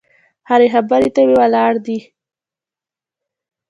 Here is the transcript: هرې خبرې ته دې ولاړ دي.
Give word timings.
هرې 0.49 0.67
خبرې 0.73 1.09
ته 1.15 1.21
دې 1.27 1.33
ولاړ 1.39 1.73
دي. 1.85 1.99